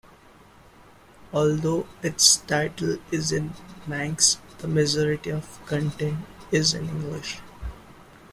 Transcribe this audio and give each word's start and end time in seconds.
Although 1.31 1.85
its 2.01 2.37
title 2.37 2.97
is 3.11 3.31
in 3.31 3.53
Manx, 3.85 4.39
the 4.57 4.67
majority 4.67 5.29
of 5.29 5.63
content 5.67 6.25
is 6.51 6.73
in 6.73 6.89
English. 6.89 7.37